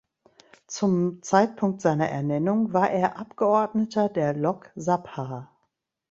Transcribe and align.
Zum 0.65 1.21
Zeitpunkt 1.21 1.81
seiner 1.81 2.09
Ernennung 2.09 2.73
war 2.73 2.89
er 2.89 3.19
Abgeordneter 3.19 4.09
der 4.09 4.33
Lok 4.33 4.71
Sabha. 4.73 5.51